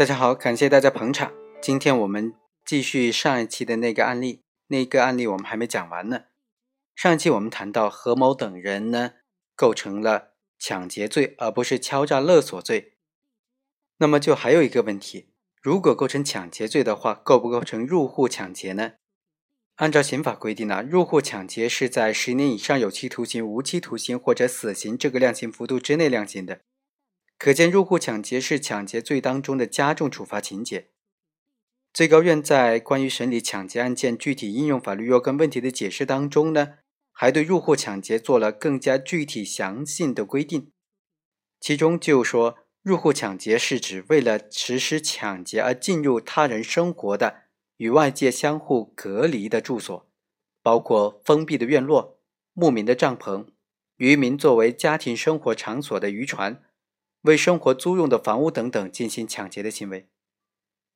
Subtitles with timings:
[0.00, 1.30] 大家好，感谢大家捧场。
[1.60, 2.32] 今天我们
[2.64, 6.22] 继续上一期的那个案例，那个案例我们还没讲完呢。
[6.96, 9.12] 上一期我们谈到何某等人呢
[9.54, 12.94] 构成了抢劫罪，而不是敲诈勒索罪。
[13.98, 18.92] 那么就还有一个问题，如果构成抢劫罪的话，构不构成入户抢劫呢？
[19.74, 26.62] 按照刑法规定呢，入户抢劫是在十年以上有期徒刑、无期徒刑或者死刑这个量刑幅度之内量刑的。
[27.40, 30.90] 可见，入户抢劫是抢劫罪当中的加重处罚情节。
[31.90, 36.74] 最高院在关于审理抢劫案件具体应用法律若干问题的解释当中呢，
[37.12, 40.70] 还对入户抢劫做了更加具体详细的规定。
[41.58, 47.44] 其中就说，入户抢劫是指为了实施抢劫而进入他人生活的。
[47.78, 50.06] 与外界相互隔离的住所，
[50.62, 52.20] 包括封闭的院落、
[52.52, 53.46] 牧民的帐篷、
[53.96, 56.62] 渔民作为家庭生活场所的渔船、
[57.22, 60.08] 为生活租用的房屋等等进行抢劫的行为。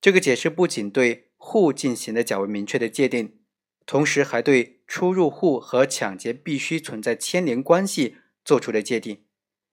[0.00, 3.40] 这个解释不仅对户进行了较为明确的界定，
[3.86, 9.24] 同时还对出入户和抢劫必须存在牵连关系做出了界定。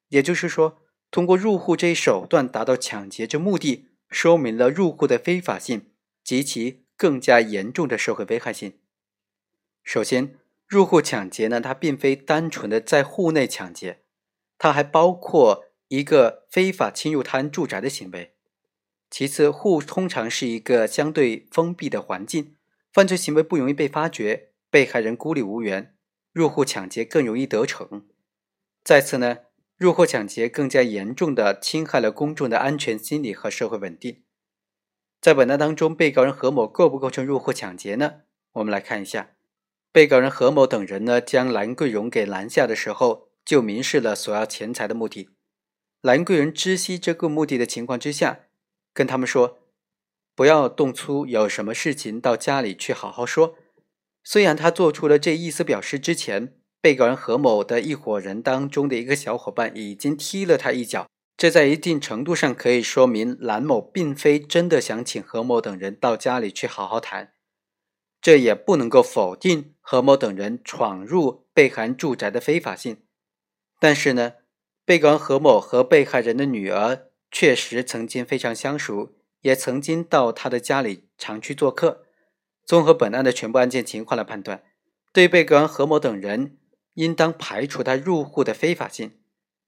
[0.10, 5.92] 也就是说，通过入户这一手段达到抢劫之目的，说明了入户的非法性
[6.24, 6.82] 及其。
[7.02, 8.78] 更加严重的社会危害性。
[9.84, 14.04] 首先，入户抢劫呢，它并非单纯的在户内抢劫，
[14.60, 18.34] 它还包括一个非法侵入他人住宅的行为。
[19.10, 22.56] 其次，户通常是一个相对封闭的环境，
[22.94, 25.94] 犯罪行为不容易被发觉，被害人孤立无援，
[26.32, 28.06] 入户抢劫更容易得逞。
[28.86, 29.40] 再次呢，
[29.76, 34.24] 入户抢劫更加严重的侵害了公众的安全心理和社会稳定。
[35.20, 38.22] 在本案当中，被告人何某构不构成入户抢劫呢？
[38.54, 39.32] 我们来看一下，
[39.92, 45.28] 被告人何某等人呢，将兰桂荣给拦下的时候，就明示了索要钱财的目的。
[46.02, 48.42] 兰贵人知悉这个目的的情况之下，
[48.94, 49.60] 跟他们说
[50.36, 53.56] ：“不要动粗，有什么事情到家里去好好说。”
[54.24, 61.08] 虽然他做出了这意思表示之前，被告人何某的一伙人当中的一个小伙伴已经踢了他一脚。
[61.38, 67.34] 这在一定程度上可以说明兰某并非真的想请何某等人到家里去好好谈，
[68.22, 73.04] 这也不能够否定何某等人闯入被害人住宅的非法性。
[73.80, 74.34] 但是呢，
[74.92, 82.04] 被告人何某和被害人的女儿确实曾经非常相熟，也曾经到他的家里常去做客。
[82.66, 84.64] 综合本案的全部案件情况来判断，
[85.14, 86.58] 对被告人何某等人
[86.96, 89.14] 应当排除他入户的非法性。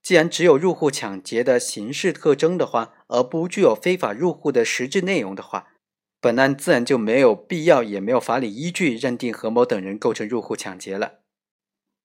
[0.01, 5.67] 既然只有入户抢劫的形式特征的话，而不具有非法入户的实质内容的话，
[6.19, 11.19] 本案自然就没有必要，也没有法理依据认定何某等人构成入户抢劫了。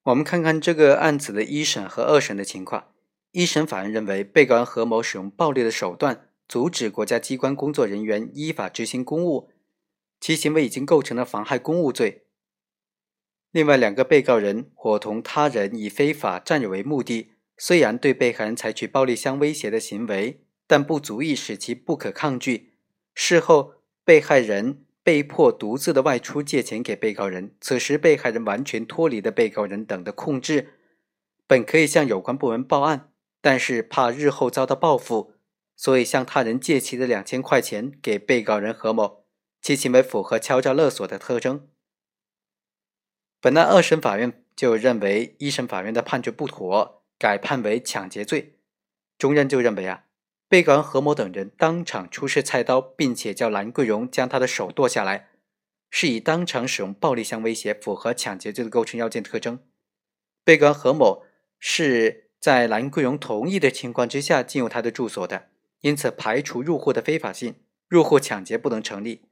[0.04, 2.92] 我们看看这个案子的一审和二审的情况。
[3.38, 9.48] 一审法院认为，被告人何某使用暴力的手段阻止国家机关工作人员依法执行公务，
[10.18, 12.24] 其行为已经构成了妨害公务罪。
[13.52, 17.30] 另外两个被告人伙同他人以非法占有为目的。
[17.56, 22.72] 虽然对被害人采取暴力相威胁的行为，但不足以使其不可抗拒。
[23.14, 23.74] 事后，
[24.04, 30.70] 被害人被迫独自的外出借钱给被告人，此时被害人完全脱离了被告人等的控制，
[31.46, 33.07] 本可以向有关部门报案，
[33.40, 35.34] 但是怕日后遭到报复，
[35.76, 39.24] 所以向他人借其的两千块钱给被告人何某，
[39.60, 41.68] 其行为符合敲诈勒索的特征。
[43.40, 46.96] 本案二审法院就认为一审法院的判决不妥。
[47.20, 48.60] 改判为抢劫罪，
[49.18, 50.04] 中院就认为啊，
[50.46, 55.28] 被告人何某等人当场出示菜刀，并且叫兰桂荣将他的手剁下来，
[55.90, 59.58] 是以当场使用暴力相威胁，符合抢劫罪的构成要件特征。
[60.44, 61.24] 被告人何某
[61.58, 65.48] 是在兰桂荣同意的情况之下进入他的住所的，
[65.80, 67.56] 因此排除入户的非法性，
[67.88, 69.22] 入户抢劫不能成立。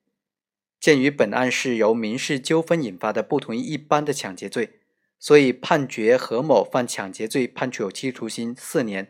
[0.81, 4.81] 鉴于本案是由民事纠纷引发的，不同于一般的抢劫罪。
[5.19, 9.07] 所以判决何某犯抢劫罪，判处有期徒刑四年；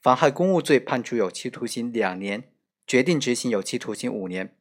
[0.00, 2.44] 妨害公务罪判处有期徒刑两年，
[2.86, 4.56] 决定执行有期徒刑五年。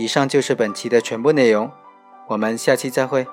[0.00, 1.70] 以上就是本期的全部内容，
[2.28, 3.26] 我们下期再会。